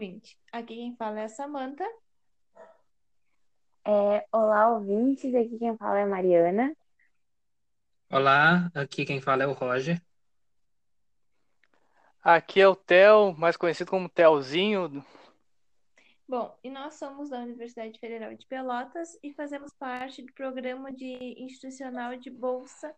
[0.00, 0.38] ouvinte.
[0.50, 1.84] Aqui quem fala é a Samanta.
[3.84, 5.34] É, olá, ouvintes.
[5.34, 6.74] Aqui quem fala é a Mariana.
[8.10, 10.00] Olá, aqui quem fala é o Roger.
[12.22, 15.04] Aqui é o Theo, mais conhecido como Telzinho.
[16.26, 21.34] Bom, e nós somos da Universidade Federal de Pelotas e fazemos parte do programa de
[21.38, 22.94] institucional de Bolsa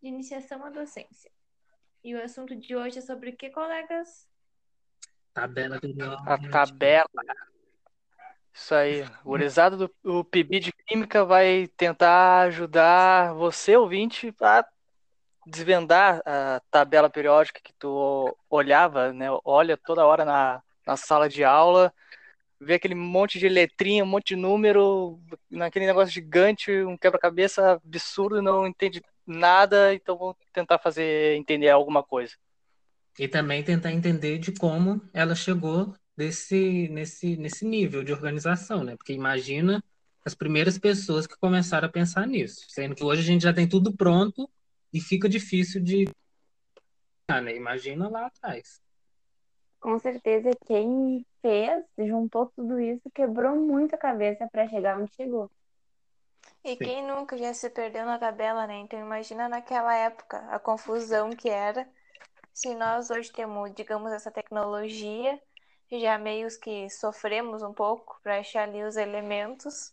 [0.00, 1.30] de Iniciação à Docência.
[2.02, 4.27] E o assunto de hoje é sobre o que, colegas?
[5.38, 7.08] Tabela do A tabela.
[8.52, 9.02] Isso aí.
[9.24, 14.66] O gurizada do o PIB de Química vai tentar ajudar você, ouvinte, a
[15.46, 19.28] desvendar a tabela periódica que tu olhava, né?
[19.44, 21.94] Olha toda hora na, na sala de aula,
[22.60, 28.42] vê aquele monte de letrinha, um monte de número, naquele negócio gigante, um quebra-cabeça absurdo,
[28.42, 32.34] não entende nada, então vou tentar fazer entender alguma coisa.
[33.18, 38.96] E também tentar entender de como ela chegou desse, nesse, nesse nível de organização, né?
[38.96, 39.82] Porque imagina
[40.24, 43.68] as primeiras pessoas que começaram a pensar nisso, sendo que hoje a gente já tem
[43.68, 44.48] tudo pronto
[44.92, 46.06] e fica difícil de.
[47.30, 47.56] Né?
[47.56, 48.80] Imagina lá atrás.
[49.80, 55.50] Com certeza, quem fez, juntou tudo isso, quebrou muito a cabeça para chegar onde chegou.
[56.64, 56.76] E Sim.
[56.76, 58.78] quem nunca já se perdeu na tabela, né?
[58.78, 61.88] Então imagina naquela época a confusão que era.
[62.58, 65.40] Se nós hoje temos, digamos, essa tecnologia,
[65.92, 69.92] já meios que sofremos um pouco para achar ali os elementos.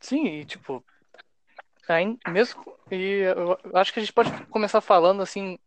[0.00, 0.82] Sim, e tipo,
[1.86, 5.58] aí, mesmo e eu acho que a gente pode começar falando assim,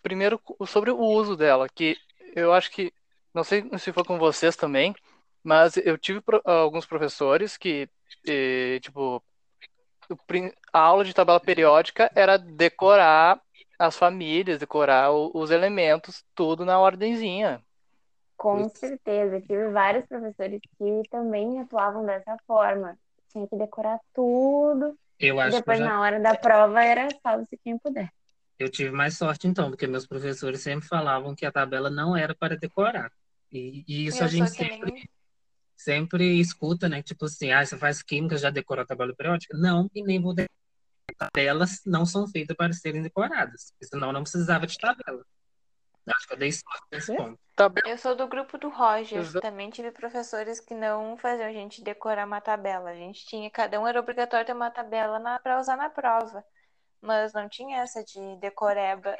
[0.00, 1.98] primeiro sobre o uso dela, que
[2.36, 2.92] eu acho que
[3.34, 4.94] não sei se foi com vocês também,
[5.42, 7.90] mas eu tive alguns professores que,
[8.24, 9.20] e, tipo,
[10.72, 13.40] a aula de tabela periódica era decorar
[13.78, 17.62] as famílias, decorar os elementos, tudo na ordenzinha.
[18.36, 22.98] Com certeza, tive vários professores que também atuavam dessa forma.
[23.32, 24.96] Tinha que decorar tudo.
[25.18, 25.86] Eu acho depois, já...
[25.86, 28.10] na hora da prova, era salve-se quem puder.
[28.58, 32.34] Eu tive mais sorte, então, porque meus professores sempre falavam que a tabela não era
[32.34, 33.10] para decorar.
[33.50, 35.08] E, e isso eu a gente sempre, nem...
[35.76, 37.02] sempre escuta, né?
[37.02, 39.56] Tipo assim, ah, você faz química, já decorou a tabela periódica?
[39.56, 40.50] Não, e nem vou decorar.
[41.16, 45.24] Tabelas não são feitas para serem decoradas, senão não precisava de tabela.
[46.14, 47.16] Acho que eu dei sorte nesse é?
[47.16, 47.38] ponto.
[47.84, 49.18] Eu sou do grupo do Roger.
[49.18, 49.40] Exato.
[49.40, 52.90] Também tive professores que não faziam a gente decorar uma tabela.
[52.90, 56.44] A gente tinha, cada um era obrigatório ter uma tabela para usar na prova.
[57.00, 59.16] Mas não tinha essa de decoreba.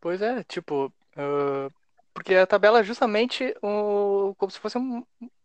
[0.00, 1.72] Pois é, tipo, uh,
[2.18, 5.04] porque a tabela é justamente um, como se fosse um,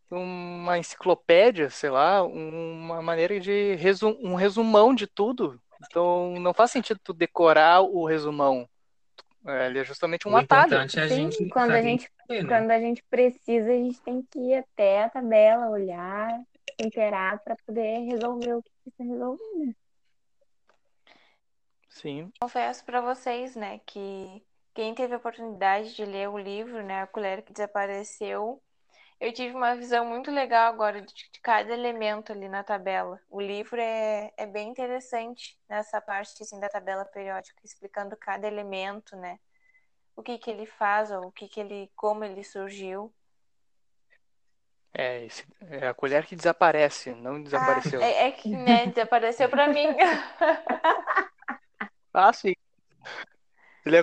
[0.10, 5.62] uma enciclopédia, sei lá, uma maneira de resum, um resumão de tudo.
[5.86, 8.68] Então não faz sentido tu decorar o resumão.
[9.46, 10.74] É, ele é justamente um o atalho.
[10.74, 12.44] É a gente Sim, quando a gente, né?
[12.44, 16.42] quando a gente precisa, a gente tem que ir até a tabela, olhar,
[16.82, 19.58] inteirar para poder resolver o que precisa resolver.
[19.60, 19.76] Né?
[21.88, 22.32] Sim.
[22.40, 24.42] Confesso para vocês, né, que
[24.74, 28.62] quem teve a oportunidade de ler o livro, né, A Colher que Desapareceu,
[29.20, 33.20] eu tive uma visão muito legal agora de, de cada elemento ali na tabela.
[33.30, 39.16] O livro é, é bem interessante nessa parte assim, da tabela periódica, explicando cada elemento,
[39.16, 39.40] né?
[40.16, 43.14] O que que ele faz, ou o que que ele, como ele surgiu.
[44.94, 48.02] É, esse, é a colher que desaparece, não desapareceu.
[48.02, 49.88] Ah, é, é, que né, desapareceu para mim.
[52.14, 52.54] ah, sim.
[53.86, 53.98] Ele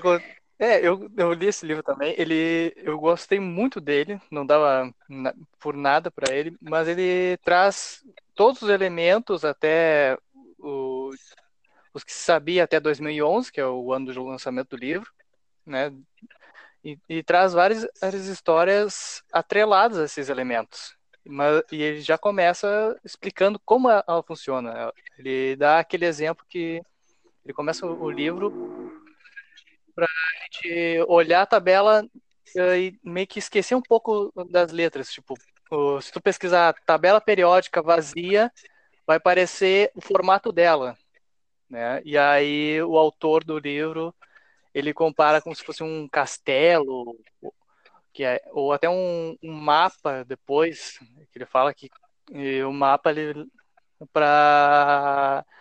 [0.60, 2.14] é, eu, eu li esse livro também.
[2.18, 4.20] Ele, eu gostei muito dele.
[4.30, 8.04] Não dava na, por nada para ele, mas ele traz
[8.34, 10.18] todos os elementos até
[10.58, 11.10] o,
[11.94, 15.10] os que se sabia até 2011, que é o ano do lançamento do livro,
[15.64, 15.90] né?
[16.84, 20.94] E, e traz várias, várias histórias atreladas a esses elementos.
[21.24, 24.92] Mas, e ele já começa explicando como ela funciona.
[25.18, 26.82] Ele dá aquele exemplo que
[27.44, 28.79] ele começa o livro
[30.00, 32.06] para a gente olhar a tabela
[32.56, 35.12] eh, e meio que esquecer um pouco das letras.
[35.12, 35.34] Tipo,
[36.00, 38.50] se tu pesquisar tabela periódica vazia,
[39.06, 40.96] vai aparecer o formato dela.
[41.68, 42.00] Né?
[42.04, 44.14] E aí o autor do livro
[44.72, 47.16] ele compara como se fosse um castelo,
[48.12, 50.98] que é, ou até um, um mapa depois,
[51.30, 51.90] que ele fala que
[52.66, 53.10] o mapa
[54.12, 55.59] para me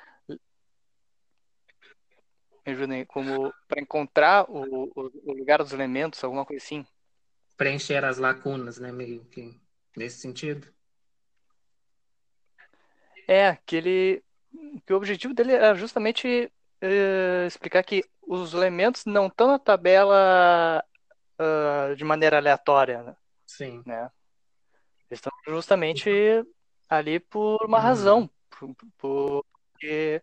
[2.72, 6.86] ajudem, como para encontrar o, o, lugar dos elementos, alguma coisa assim.
[7.58, 8.92] Preencher as lacunas, né?
[8.92, 9.60] Meio que
[9.96, 10.68] nesse sentido.
[13.28, 14.24] É, que ele.
[14.86, 16.52] Que o objetivo dele era justamente
[16.84, 20.84] uh, explicar que os elementos não estão na tabela
[21.40, 23.04] uh, de maneira aleatória.
[23.04, 23.16] Né?
[23.46, 23.84] Sim.
[23.86, 24.10] Né?
[25.10, 26.10] Eles estão justamente
[26.90, 27.84] ali por uma uhum.
[27.84, 28.30] razão.
[28.50, 30.22] Por, por, porque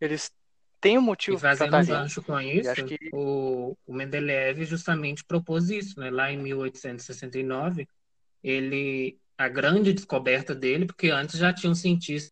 [0.00, 0.32] eles
[0.80, 2.98] têm um motivo para estar um gancho com isso, que...
[3.12, 6.10] o, o Mendeleev justamente propôs isso, né?
[6.10, 7.86] Lá em 1869,
[8.42, 12.30] ele a grande descoberta dele, porque antes já tinham cientistas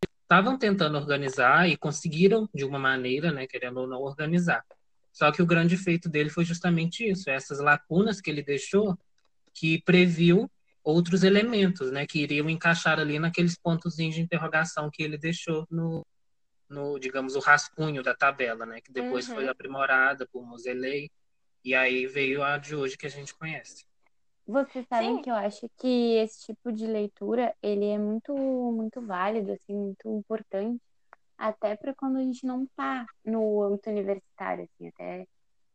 [0.00, 4.64] que estavam tentando organizar e conseguiram de uma maneira, né, querendo ou não organizar.
[5.12, 8.98] Só que o grande feito dele foi justamente isso, essas lacunas que ele deixou
[9.54, 10.50] que previu
[10.82, 16.04] outros elementos, né, que iriam encaixar ali naqueles pontos de interrogação que ele deixou no,
[16.70, 19.34] no, digamos, o rascunho da tabela, né, que depois uhum.
[19.34, 21.10] foi aprimorada por Moseley,
[21.64, 23.84] e aí veio a de hoje que a gente conhece.
[24.46, 25.22] Vocês sabem Sim.
[25.22, 30.08] que eu acho que esse tipo de leitura, ele é muito, muito válido, assim, muito
[30.08, 30.80] importante,
[31.36, 35.26] até para quando a gente não tá no âmbito universitário, assim, até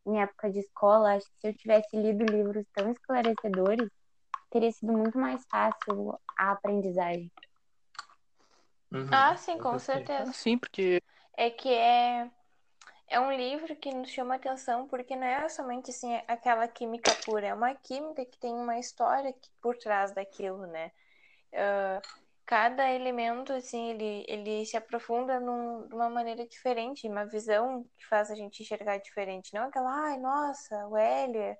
[0.06, 3.88] em época de escola, acho que se eu tivesse lido livros tão esclarecedores,
[4.50, 7.30] teria sido muito mais fácil a aprendizagem.
[8.96, 10.32] Uhum, ah, sim, com certeza.
[10.32, 11.02] Sim, porque.
[11.36, 12.30] É que é,
[13.08, 17.48] é um livro que nos chama atenção porque não é somente assim, aquela química pura,
[17.48, 20.90] é uma química que tem uma história por trás daquilo, né?
[21.52, 22.00] Uh,
[22.46, 28.06] cada elemento, assim, ele, ele se aprofunda num, de uma maneira diferente, uma visão que
[28.06, 29.52] faz a gente enxergar diferente.
[29.52, 31.58] Não aquela, ai, nossa, o hélio é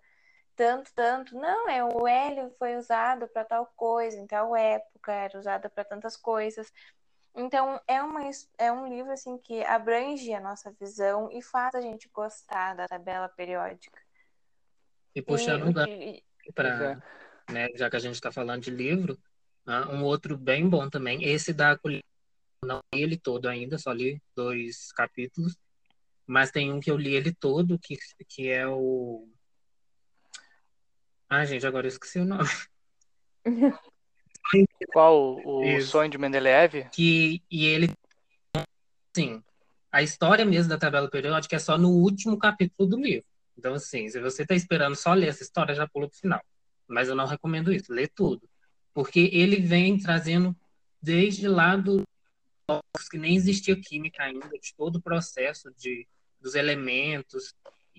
[0.56, 1.36] tanto, tanto.
[1.36, 5.84] Não, é o hélio foi usado para tal coisa, em tal época, era usado para
[5.84, 6.72] tantas coisas.
[7.38, 8.20] Então, é, uma,
[8.56, 12.88] é um livro assim que abrange a nossa visão e faz a gente gostar da
[12.88, 14.00] tabela periódica.
[15.14, 16.22] E puxando e,
[16.54, 17.02] para,
[17.50, 19.18] né, já que a gente está falando de livro,
[19.66, 21.78] né, um outro bem bom também, esse da
[22.64, 25.58] não li ele todo ainda, só li dois capítulos,
[26.26, 29.28] mas tem um que eu li ele todo, que, que é o...
[31.28, 32.48] Ah, gente, agora eu esqueci o nome.
[34.92, 35.40] Qual?
[35.44, 35.88] O Isso.
[35.88, 36.88] sonho de Mendeleev?
[36.92, 37.90] Que, e ele,
[39.14, 39.42] assim,
[39.90, 43.26] a história mesmo da tabela periódica é só no último capítulo do livro.
[43.58, 46.40] Então, assim, se você está esperando só ler essa história, já pula pro final.
[46.86, 48.48] Mas eu não recomendo isso, lê tudo.
[48.92, 50.54] Porque ele vem trazendo
[51.00, 52.02] desde lá do
[53.10, 56.06] que nem existia química ainda, de todo o processo de,
[56.40, 57.54] dos elementos,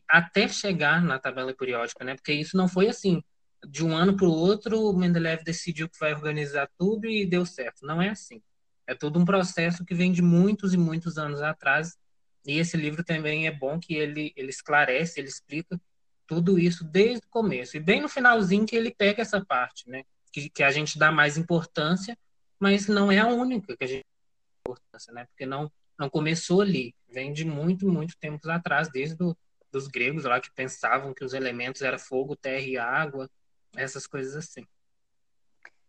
[0.07, 2.15] até chegar na tabela periódica, né?
[2.15, 3.23] Porque isso não foi assim,
[3.65, 7.45] de um ano para o outro, o Mendeleev decidiu que vai organizar tudo e deu
[7.45, 7.85] certo.
[7.85, 8.41] Não é assim.
[8.85, 11.97] É todo um processo que vem de muitos e muitos anos atrás.
[12.45, 15.79] E esse livro também é bom que ele, ele esclarece, ele explica
[16.25, 17.75] tudo isso desde o começo.
[17.75, 20.03] E bem no finalzinho que ele pega essa parte, né?
[20.31, 22.17] Que, que a gente dá mais importância,
[22.59, 25.25] mas não é a única que a gente dá importância, né?
[25.25, 26.93] Porque não, não começou ali.
[27.09, 29.37] Vem de muito, muito tempos atrás, desde do,
[29.71, 33.29] dos gregos lá que pensavam que os elementos eram fogo, terra e água
[33.77, 34.65] essas coisas assim.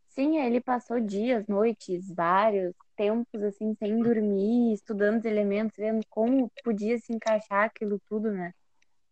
[0.08, 6.50] Sim, ele passou dias, noites, vários tempos assim sem dormir, estudando os elementos, vendo como
[6.64, 8.52] podia se encaixar aquilo tudo, né?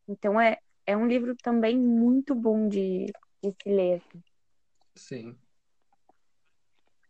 [0.08, 3.06] Então é, é um livro também muito bom de,
[3.43, 4.02] de se ler.
[4.02, 4.23] Assim.
[4.96, 5.38] Sim.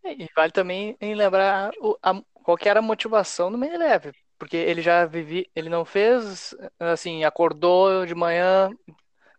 [0.05, 4.57] É, e vale também em lembrar o, a, qual era a motivação do Mendeleev, porque
[4.57, 8.71] ele já vivia, ele não fez assim, acordou de manhã,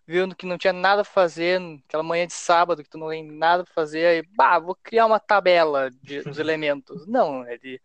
[0.08, 3.24] viu que não tinha nada a fazer, aquela manhã de sábado que tu não tem
[3.24, 7.06] nada a fazer, aí, bah, vou criar uma tabela de, dos elementos.
[7.06, 7.82] Não, ele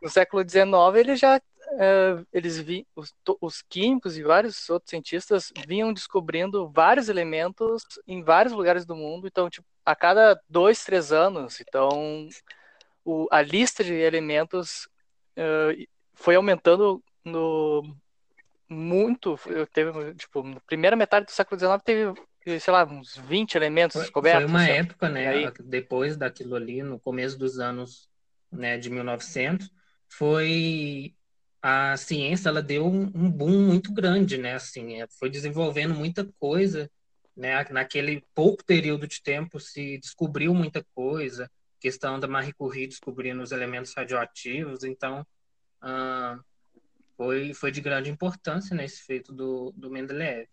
[0.00, 5.52] no século XIX ele já uh, eles vi, os, os, químicos e vários outros cientistas
[5.66, 11.12] vinham descobrindo vários elementos em vários lugares do mundo, então tipo, a cada dois, três
[11.12, 12.28] anos, então
[13.04, 14.88] o, a lista de elementos
[15.36, 17.96] uh, foi aumentando no,
[18.72, 19.38] muito.
[19.46, 23.94] Eu teve, tipo, na primeira metade do século XIX teve, sei lá, uns 20 elementos
[23.94, 24.42] foi, descobertos.
[24.42, 25.28] Foi uma assim, época, né?
[25.28, 25.52] Aí...
[25.64, 28.08] Depois daquilo ali, no começo dos anos
[28.50, 29.70] né, de 1900,
[30.08, 31.14] foi
[31.62, 34.54] a ciência ela deu um, um boom muito grande, né?
[34.54, 36.90] Assim, é, foi desenvolvendo muita coisa,
[37.36, 37.64] né?
[37.70, 43.52] Naquele pouco período de tempo se descobriu muita coisa, questão da Marie Curie descobrindo os
[43.52, 45.26] elementos radioativos, então
[45.82, 46.42] uh,
[47.22, 50.48] foi, foi de grande importância nesse né, feito do, do Mendeleev.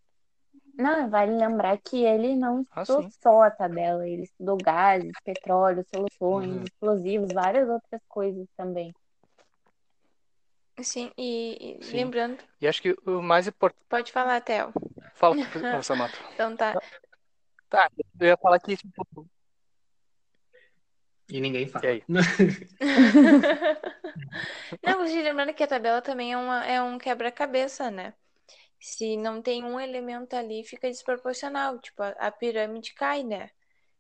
[0.75, 5.11] Não, vale lembrar que ele não ah, estudou ah, só a tabela, ele estudou gases,
[5.25, 6.63] petróleo, soluções, uhum.
[6.63, 8.93] explosivos, várias outras coisas também.
[10.81, 11.97] Sim, e, e Sim.
[11.97, 12.37] lembrando.
[12.61, 13.83] E acho que o mais importante.
[13.89, 14.71] Pode falar, Theo.
[15.15, 15.35] Fala,
[15.83, 16.17] Samato.
[16.33, 16.79] então tá.
[17.69, 19.27] Tá, eu ia falar que tipo,
[21.31, 21.85] E ninguém fala.
[21.85, 22.03] E aí?
[24.83, 28.13] Não, você lembrando que a tabela também é, uma, é um quebra-cabeça, né?
[28.79, 31.79] Se não tem um elemento ali, fica desproporcional.
[31.79, 33.51] Tipo, a, a pirâmide cai, né?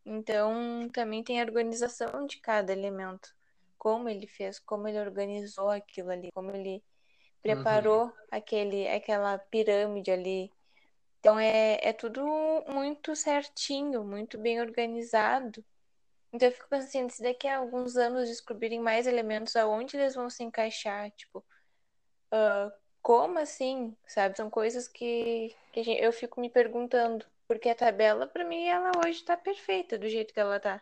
[0.05, 3.29] Então, também tem a organização de cada elemento.
[3.77, 6.83] Como ele fez, como ele organizou aquilo ali, como ele
[7.41, 8.13] preparou Uhum.
[8.31, 10.53] aquele, aquela pirâmide ali.
[11.19, 12.23] Então, é, é tudo
[12.67, 15.63] muito certinho, muito bem organizado.
[16.33, 20.15] Então, eu fico pensando assim, se daqui a alguns anos descobrirem mais elementos, aonde eles
[20.15, 21.11] vão se encaixar?
[21.11, 21.45] Tipo,
[22.31, 22.71] ah,
[23.01, 23.95] como assim?
[24.07, 24.37] Sabe?
[24.37, 27.25] São coisas que, que gente- eu fico me perguntando.
[27.47, 30.81] Porque a tabela, pra mim, ela hoje tá perfeita do jeito que ela tá.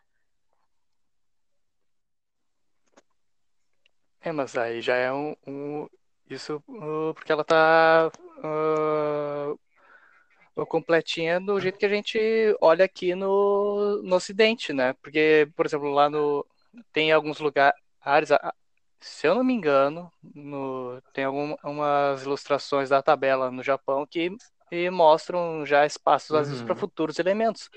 [4.21, 5.87] É, mas aí já é um, um-
[6.29, 9.59] isso uh, porque ela tá uh,
[10.65, 12.17] completinha do jeito que a gente
[12.61, 14.93] olha aqui no, no Ocidente, né?
[15.01, 16.45] Porque, por exemplo, lá no
[16.91, 17.79] tem alguns lugares,
[18.99, 24.31] se eu não me engano, no, tem algumas ilustrações da tabela no Japão que
[24.91, 26.67] mostram já espaços às vezes Uhum.
[26.67, 27.69] para futuros elementos.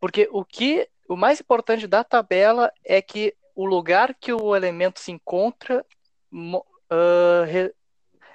[0.00, 4.98] Porque o que o mais importante da tabela é que o lugar que o elemento
[5.00, 5.84] se encontra
[7.46, 7.74] re-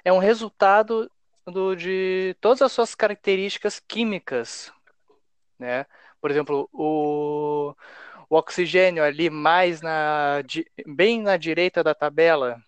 [0.04, 1.10] é um resultado
[1.46, 4.72] do- de todas as suas características químicas,
[5.58, 5.86] né?
[6.20, 7.74] Por exemplo, o,
[8.30, 10.42] o oxigênio ali mais na
[10.86, 12.62] bem na direita da tabela,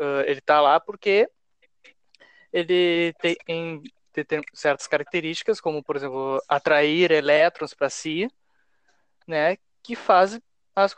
[0.00, 1.28] ah, ele está lá porque
[2.52, 3.82] ele tem em-
[4.52, 8.28] certas características, como por exemplo atrair elétrons para si,
[9.26, 9.56] né?
[9.82, 10.40] Que faz
[10.74, 10.94] as,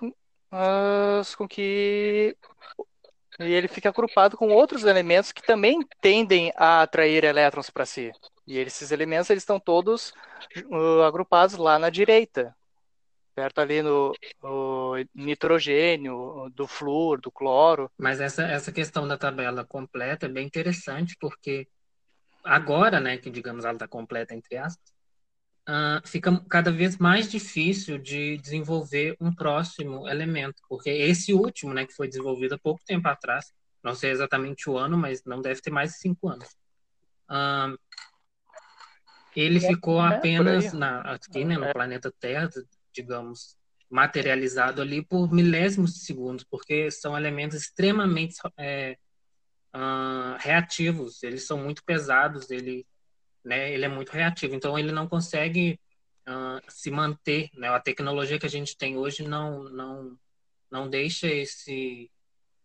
[0.51, 2.37] as com que
[3.41, 8.13] e ele fica agrupado com outros elementos que também tendem a atrair elétrons para si.
[8.47, 10.13] E esses elementos eles estão todos
[10.67, 12.55] uh, agrupados lá na direita,
[13.35, 17.91] perto ali no, no nitrogênio, do flúor, do cloro.
[17.97, 21.67] Mas essa, essa questão da tabela completa é bem interessante, porque
[22.45, 24.93] agora, né, que digamos ela está completa, entre aspas,
[25.73, 31.87] ah, fica cada vez mais difícil de desenvolver um próximo elemento, porque esse último, né,
[31.87, 35.61] que foi desenvolvido há pouco tempo atrás, não sei exatamente o ano, mas não deve
[35.61, 36.49] ter mais de cinco anos.
[37.29, 37.73] Ah,
[39.37, 41.73] ele ficou É, apenas na, aqui, né, no É.
[41.73, 42.51] planeta Terra,
[42.93, 43.57] digamos,
[43.89, 48.99] materializado ali por milésimos de segundos, porque são elementos extremamente é,
[49.73, 52.85] ah, reativos, eles são muito pesados, ele,
[53.45, 55.79] né, ele é muito reativo, então ele não consegue
[56.27, 60.19] ah, se manter, né, a tecnologia que a gente tem hoje não não
[60.71, 62.11] não deixa esse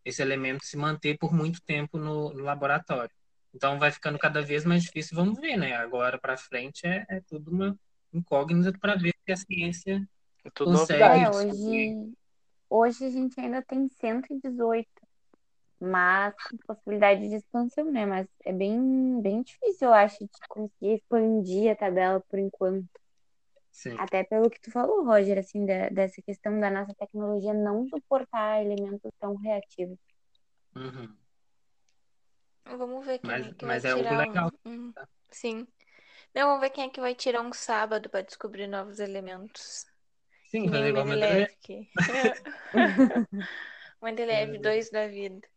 [0.04, 3.10] esse elemento se manter por muito tempo no, no laboratório.
[3.54, 5.74] Então vai ficando cada vez mais difícil, vamos ver, né?
[5.76, 7.76] Agora para frente é, é tudo uma
[8.14, 10.08] incógnita para ver se a ciência
[10.44, 11.02] É tudo Consegue.
[11.02, 12.14] É, hoje,
[12.70, 14.88] hoje a gente ainda tem 118,
[15.80, 18.06] mas com possibilidade de expansão, né?
[18.06, 22.88] Mas é bem, bem difícil, eu acho, de conseguir expandir a tabela por enquanto.
[23.72, 23.96] sim.
[24.00, 28.64] Até pelo que tu falou, Roger, assim, da- dessa questão da nossa tecnologia não suportar
[28.64, 29.98] elementos tão reativos.
[30.76, 31.16] Uhum.
[32.66, 34.52] Vamos ver quem Mas- é que mas vai é tirar legal.
[34.66, 34.94] um.
[35.32, 35.68] Sim.
[36.34, 39.86] Não, vamos ver quem é que vai tirar um sábado para descobrir novos elementos.
[40.48, 41.50] Sim, fazer igual a Mendeleev.
[44.02, 45.48] Mendeleev 2 da vida.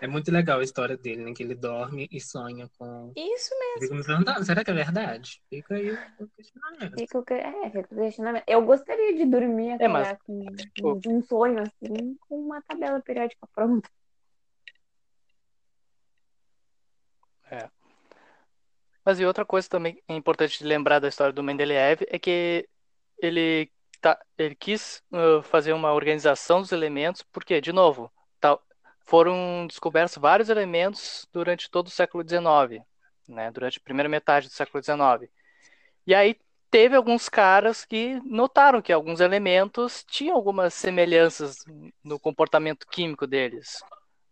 [0.00, 1.32] É muito legal a história dele, né?
[1.34, 3.12] Que ele dorme e sonha com.
[3.16, 4.04] Isso mesmo.
[4.04, 5.40] Perguntando, será que é verdade?
[5.48, 6.98] Fica aí o questionamento.
[6.98, 8.44] Fica o que- é, fica o questionamento.
[8.46, 13.00] Eu gostaria de dormir É, mas, com tipo- de um sonho assim, com uma tabela
[13.00, 13.88] periódica pronta.
[19.04, 22.66] Mas e outra coisa também é importante de lembrar da história do Mendeleev é que
[23.18, 23.70] ele,
[24.00, 28.10] tá, ele quis uh, fazer uma organização dos elementos, porque, de novo,
[28.40, 28.58] tá,
[29.04, 32.84] foram descobertos vários elementos durante todo o século XIX,
[33.28, 35.30] né, durante a primeira metade do século XIX.
[36.06, 36.36] E aí
[36.70, 41.64] teve alguns caras que notaram que alguns elementos tinham algumas semelhanças
[42.02, 43.82] no comportamento químico deles.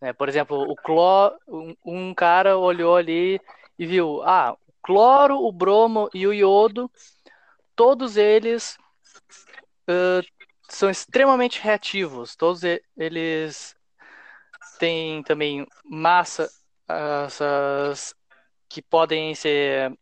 [0.00, 0.12] né?
[0.12, 3.41] Por exemplo, o cloro, um, um cara olhou ali
[3.79, 6.91] e viu, ah, o cloro, o bromo e o iodo,
[7.76, 8.76] todos eles
[9.88, 10.26] uh,
[10.69, 12.62] são extremamente reativos, todos
[12.97, 13.76] eles
[14.79, 16.50] têm também massa
[16.88, 18.14] essas
[18.69, 19.93] que podem ser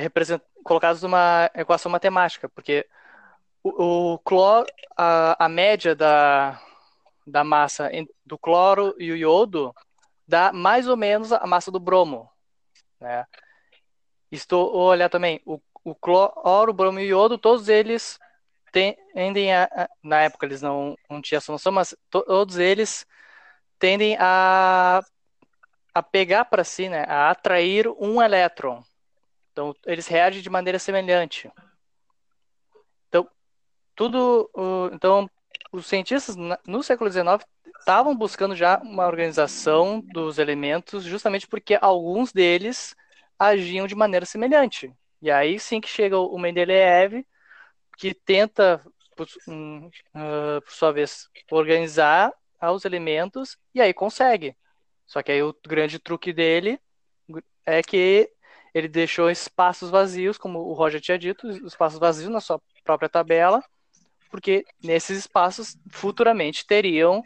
[0.00, 2.86] represent- colocados numa equação matemática, porque
[3.62, 6.60] o, o cloro, a, a média da,
[7.26, 7.90] da massa
[8.24, 9.74] do cloro e o iodo
[10.26, 12.30] dá mais ou menos a massa do bromo,
[13.00, 13.26] né?
[14.30, 18.18] Estou olhar também o, o cloro, o bromo e o iodo, todos eles
[18.72, 23.06] tendem a, na época eles não, não tinham essa noção, mas todos eles
[23.78, 25.00] tendem a,
[25.94, 28.82] a pegar para si, né, a atrair um elétron.
[29.52, 31.50] Então, eles reagem de maneira semelhante.
[33.08, 33.28] Então,
[33.94, 34.50] tudo,
[34.92, 35.28] então,
[35.70, 36.36] os cientistas
[36.66, 37.44] no século XIX
[37.78, 42.94] estavam buscando já uma organização dos elementos, justamente porque alguns deles
[43.38, 44.92] agiam de maneira semelhante.
[45.20, 47.24] E aí sim que chega o Mendeleev,
[48.02, 48.84] que tenta,
[49.16, 54.56] por, uh, por sua vez, organizar os elementos e aí consegue.
[55.06, 56.80] Só que aí o grande truque dele
[57.64, 58.28] é que
[58.74, 63.62] ele deixou espaços vazios, como o Roger tinha dito, espaços vazios na sua própria tabela,
[64.28, 67.22] porque nesses espaços futuramente teriam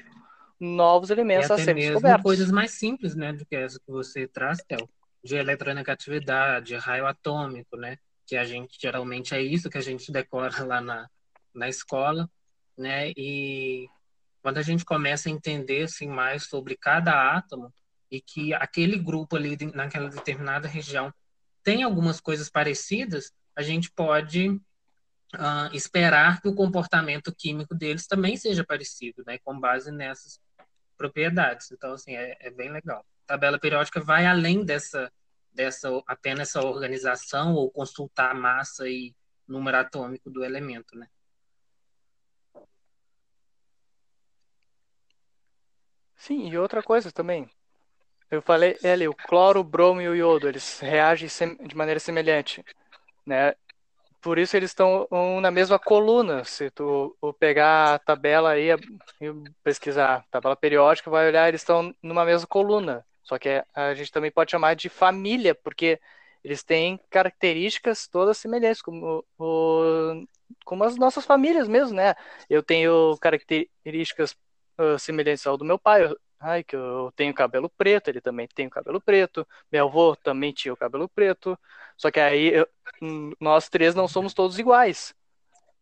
[0.60, 2.22] novos elementos a serem descobertos.
[2.22, 4.86] coisas mais simples, né, do que essa que você traz, Théo,
[5.24, 10.10] de eletronegatividade, de raio atômico, né, que a gente geralmente é isso que a gente
[10.10, 11.08] decora lá na,
[11.54, 12.28] na escola,
[12.76, 13.88] né, e
[14.42, 17.72] quando a gente começa a entender assim mais sobre cada átomo
[18.10, 21.12] e que aquele grupo ali naquela determinada região
[21.62, 28.36] tem algumas coisas parecidas, a gente pode uh, esperar que o comportamento químico deles também
[28.36, 30.38] seja parecido, né, com base nessas
[30.96, 31.70] propriedades.
[31.72, 33.04] Então, assim, é, é bem legal.
[33.24, 35.10] A tabela periódica vai além dessa,
[35.56, 39.14] dessa apenas essa organização ou consultar a massa e
[39.48, 41.08] número atômico do elemento, né?
[46.14, 47.50] Sim, e outra coisa também.
[48.30, 51.28] Eu falei, ali, o cloro, o bromo e o iodo, eles reagem
[51.66, 52.64] de maneira semelhante,
[53.24, 53.54] né?
[54.20, 55.08] Por isso eles estão
[55.40, 56.42] na mesma coluna.
[56.44, 59.32] Se tu pegar a tabela aí e
[59.62, 63.06] pesquisar tabela periódica, vai olhar, eles estão numa mesma coluna.
[63.26, 66.00] Só que a gente também pode chamar de família, porque
[66.44, 70.24] eles têm características todas semelhantes, como, o,
[70.64, 72.14] como as nossas famílias mesmo, né?
[72.48, 74.36] Eu tenho características
[74.78, 76.08] uh, semelhantes ao do meu pai.
[76.38, 79.44] Ai, que eu tenho cabelo preto, ele também tem cabelo preto.
[79.72, 81.58] Meu avô também tinha o cabelo preto.
[81.96, 82.68] Só que aí eu,
[83.40, 85.12] nós três não somos todos iguais.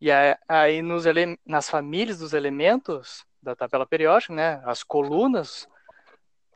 [0.01, 0.09] E
[0.47, 1.03] aí nos
[1.45, 5.67] nas famílias dos elementos da tabela periódica, né, as colunas,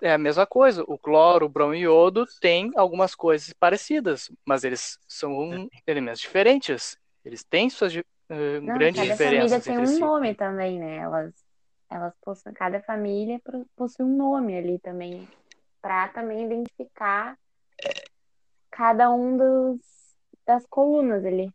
[0.02, 0.84] é a mesma coisa.
[0.88, 6.20] O cloro, o bromo e o iodo têm algumas coisas parecidas, mas eles são elementos
[6.20, 6.98] diferentes.
[7.24, 8.02] Eles têm suas uh,
[8.62, 9.52] não, grandes cada diferenças.
[9.52, 10.00] Cada família tem um si.
[10.00, 10.98] nome também, né?
[10.98, 11.34] Elas
[11.90, 13.42] elas possuem, cada família
[13.76, 15.28] possui um nome ali também,
[15.82, 17.36] para também identificar
[18.70, 19.80] cada um dos,
[20.46, 21.52] das colunas ali.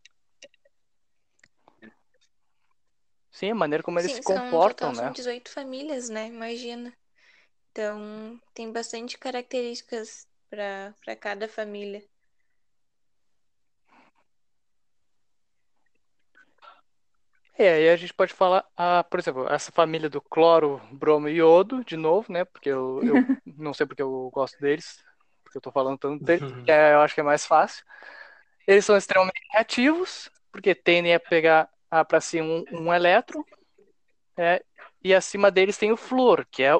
[3.31, 5.03] Sim, a maneira como eles Sim, se comportam, total, né?
[5.03, 6.27] São 18 famílias, né?
[6.27, 6.93] Imagina.
[7.75, 12.01] Então, tem bastante características para cada família.
[17.57, 21.33] É, aí a gente pode falar, ah, por exemplo, essa família do cloro, bromo e
[21.33, 22.45] iodo, de novo, né?
[22.45, 23.13] Porque eu, eu
[23.57, 25.03] não sei porque eu gosto deles,
[25.43, 27.83] porque eu tô falando tanto deles, que é, eu acho que é mais fácil.
[28.65, 33.43] Eles são extremamente reativos, porque tendem a pegar ah, para si um, um elétron,
[34.37, 34.63] é,
[35.03, 36.71] e acima deles tem o flúor, que é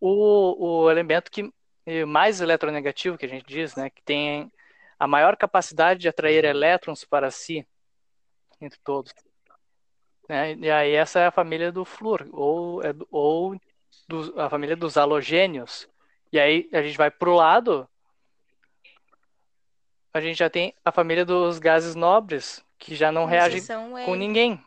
[0.00, 1.52] o, o elemento que
[2.06, 3.90] mais eletronegativo que a gente diz, né?
[3.90, 4.50] Que tem
[4.98, 7.66] a maior capacidade de atrair elétrons para si
[8.60, 9.14] entre todos.
[10.28, 10.54] Né?
[10.54, 13.56] E aí essa é a família do flúor, ou, é ou
[14.08, 15.88] do, a família dos halogênios.
[16.32, 17.88] E aí a gente vai para o lado,
[20.12, 23.62] a gente já tem a família dos gases nobres, que já não reagem
[24.04, 24.62] com ninguém,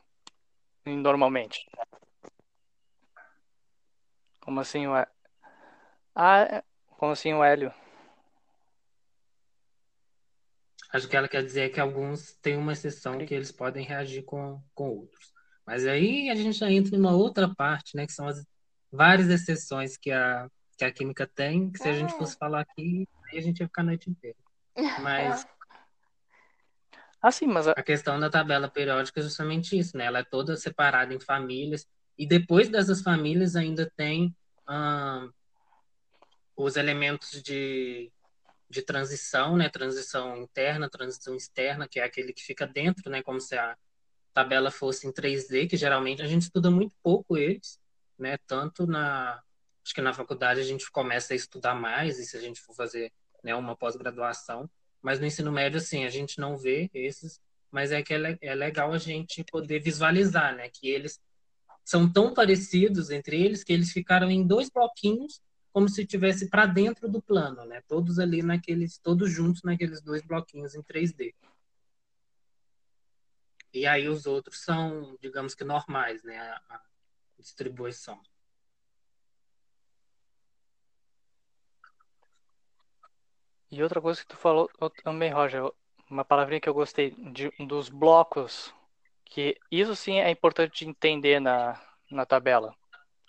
[0.85, 1.67] normalmente.
[4.39, 4.93] Como assim o
[6.21, 6.63] Ah, é,
[6.97, 7.73] como assim o hélio?
[10.91, 14.61] Acho que ela quer dizer que alguns têm uma exceção que eles podem reagir com,
[14.75, 15.31] com outros.
[15.65, 18.05] Mas aí a gente já entra em uma outra parte, né?
[18.05, 18.45] Que são as
[18.91, 22.37] várias exceções que a, que a química tem, que se a gente fosse é.
[22.37, 24.37] falar aqui, aí a gente ia ficar a noite inteira.
[25.01, 25.47] Mas.
[27.21, 27.67] Ah, sim, mas.
[27.67, 27.71] A...
[27.71, 30.05] a questão da tabela periódica é justamente isso, né?
[30.05, 31.85] Ela é toda separada em famílias.
[32.17, 34.33] E depois dessas famílias ainda tem
[34.69, 35.29] hum,
[36.63, 38.11] os elementos de,
[38.69, 39.69] de transição, né?
[39.69, 43.21] Transição interna, transição externa, que é aquele que fica dentro, né?
[43.23, 43.77] Como se a,
[44.33, 47.79] tabela fosse em 3D, que geralmente a gente estuda muito pouco eles,
[48.17, 48.37] né?
[48.47, 49.41] Tanto na
[49.83, 52.75] acho que na faculdade a gente começa a estudar mais, e se a gente for
[52.75, 53.11] fazer
[53.43, 54.69] né, uma pós-graduação,
[55.01, 57.41] mas no ensino médio assim, a gente não vê esses,
[57.71, 61.19] mas é que é, é legal a gente poder visualizar, né, que eles
[61.83, 65.41] são tão parecidos entre eles que eles ficaram em dois bloquinhos
[65.71, 67.81] como se tivesse para dentro do plano, né?
[67.87, 71.33] Todos ali naqueles, todos juntos naqueles dois bloquinhos em 3D.
[73.73, 76.39] E aí os outros são, digamos que normais, né?
[76.39, 76.81] A, a
[77.37, 78.19] distribuição.
[83.71, 84.67] E outra coisa que tu falou
[85.03, 85.71] também, Roger,
[86.09, 88.73] uma palavrinha que eu gostei de, dos blocos,
[89.23, 91.79] que isso sim é importante de entender na,
[92.09, 92.75] na tabela.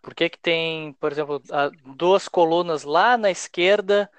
[0.02, 1.42] Por que, que tem, por exemplo,
[1.96, 4.10] duas colunas lá na esquerda,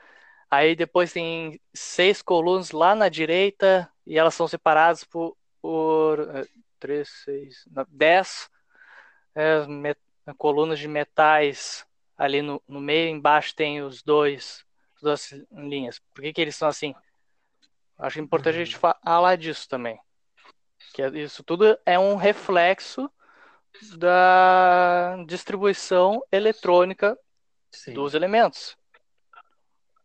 [0.49, 6.45] aí depois tem seis colunas lá na direita, e elas são separadas por, por é,
[6.79, 8.49] três, seis, dez
[9.33, 9.99] é, met,
[10.37, 11.85] colunas de metais
[12.17, 14.63] ali no, no meio, embaixo tem os dois
[15.01, 15.99] duas linhas.
[16.13, 16.93] Por que, que eles são assim?
[17.97, 18.93] Acho importante a gente uhum.
[19.03, 19.99] falar disso também.
[20.93, 23.11] Que é, isso tudo é um reflexo
[23.97, 27.17] da distribuição eletrônica
[27.71, 27.93] Sim.
[27.93, 28.77] dos elementos.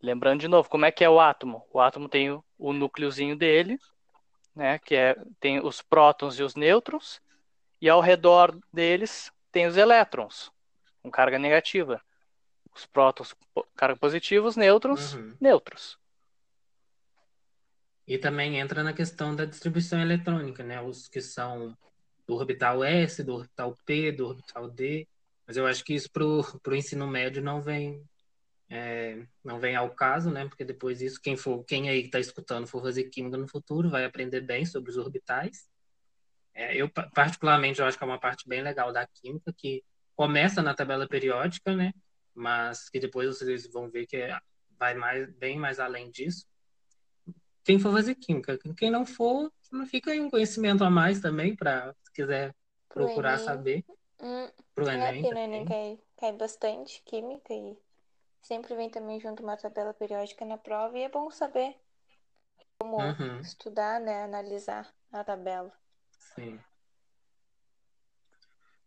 [0.03, 1.67] Lembrando de novo, como é que é o átomo?
[1.73, 3.79] O átomo tem o, o núcleozinho dele,
[4.55, 7.21] né, que é, tem os prótons e os nêutrons,
[7.81, 10.51] e ao redor deles tem os elétrons,
[11.03, 12.01] com carga negativa
[12.77, 13.35] os prótons
[13.75, 15.35] carga positivos, nêutrons, uhum.
[15.41, 15.99] neutros.
[18.07, 20.81] E também entra na questão da distribuição eletrônica, né?
[20.81, 21.77] Os que são
[22.27, 25.07] do orbital S, do orbital P, do orbital D.
[25.47, 28.05] Mas eu acho que isso para o ensino médio não vem
[28.69, 30.47] é, não vem ao caso, né?
[30.49, 34.05] Porque depois isso quem for quem aí está escutando for fazer química no futuro vai
[34.05, 35.69] aprender bem sobre os orbitais.
[36.55, 39.85] É, eu particularmente eu acho que é uma parte bem legal da química que
[40.17, 41.93] começa na tabela periódica, né?
[42.37, 44.39] mas que depois vocês vão ver que é,
[44.79, 46.47] vai mais, bem mais além disso.
[47.65, 49.51] Quem for fazer química, quem não for,
[49.89, 52.55] fica aí um conhecimento a mais também, para quiser
[52.89, 53.85] procurar saber.
[54.21, 55.23] Hum, Pro Enem.
[55.23, 57.79] No Enem cai, cai bastante química e
[58.43, 61.77] sempre vem também junto uma tabela periódica na prova e é bom saber
[62.79, 63.41] como uhum.
[63.41, 65.73] estudar, né, analisar a tabela.
[66.11, 66.59] Sim.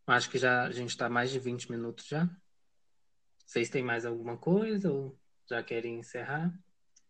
[0.07, 2.27] Acho que já a gente está mais de 20 minutos já.
[3.45, 5.15] Vocês têm mais alguma coisa ou
[5.47, 6.51] já querem encerrar?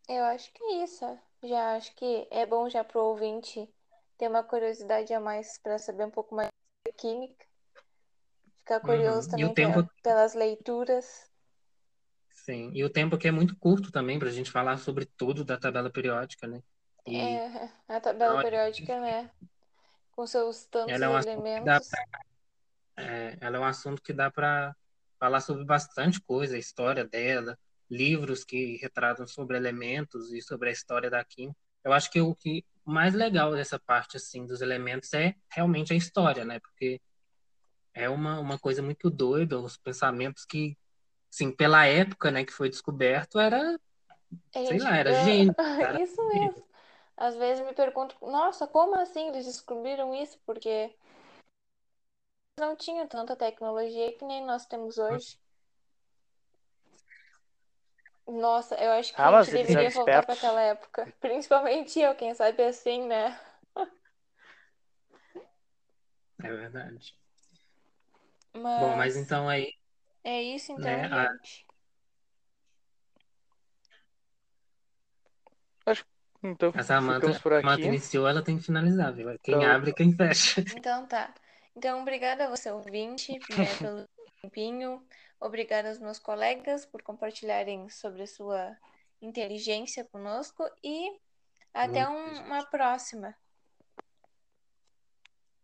[0.07, 1.19] Eu acho que é isso.
[1.43, 3.69] Já acho que é bom já pro ouvinte
[4.19, 6.49] ter uma curiosidade a mais para saber um pouco mais
[6.85, 7.45] da química.
[8.59, 9.31] Ficar curioso uhum.
[9.31, 9.89] também tempo...
[10.03, 11.31] pelas leituras.
[12.35, 15.43] Sim, e o tempo aqui é muito curto também para a gente falar sobre tudo
[15.45, 16.61] da tabela periódica, né?
[17.07, 17.17] E...
[17.17, 19.31] É, a tabela periódica, né?
[20.11, 21.89] Com seus tantos ela é um elementos.
[21.89, 22.05] Pra...
[22.97, 24.75] É, ela é um assunto que dá para
[25.17, 27.57] falar sobre bastante coisa, a história dela,
[27.89, 31.57] livros que retratam sobre elementos e sobre a história da química.
[31.83, 35.95] Eu acho que o que mais legal dessa parte assim dos elementos é realmente a
[35.95, 36.59] história, né?
[36.59, 37.01] Porque
[37.93, 40.77] é uma, uma coisa muito doida, os pensamentos que,
[41.31, 43.79] assim, pela época, né, que foi descoberto, era,
[44.53, 45.55] é, sei lá, era gênio.
[45.79, 46.63] Era isso mesmo.
[47.17, 50.39] Às vezes me pergunto, nossa, como assim eles descobriram isso?
[50.45, 50.95] Porque
[52.57, 55.37] não tinha tanta tecnologia que nem nós temos hoje.
[58.29, 61.11] Nossa, eu acho que ah, a gente deveria voltar para aquela época.
[61.19, 63.39] Principalmente eu, quem sabe assim, né?
[66.41, 67.15] É verdade.
[68.53, 68.79] Mas...
[68.79, 69.73] Bom, mas então aí.
[70.23, 71.65] É isso então, né, gente.
[75.85, 75.91] A...
[75.91, 76.05] Acho
[76.41, 77.81] então, a Samanta, por aqui.
[77.83, 79.27] Iniciou, ela tem que finalizar, viu?
[79.43, 79.69] Quem então...
[79.69, 80.61] abre, quem fecha.
[80.75, 81.33] Então tá.
[81.75, 84.07] Então, obrigada a você, ouvinte, né, pelo
[84.41, 85.03] tempinho.
[85.39, 88.77] Obrigada aos meus colegas por compartilharem sobre a sua
[89.21, 91.19] inteligência conosco e
[91.73, 93.35] até um, uma próxima.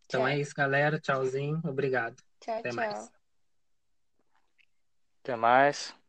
[0.05, 0.27] Então tchau.
[0.27, 0.99] é isso, galera.
[0.99, 1.61] Tchauzinho.
[1.65, 2.15] Obrigado.
[2.39, 2.75] Tchau, até tchau.
[2.75, 3.11] Mais.
[5.21, 6.04] Até mais.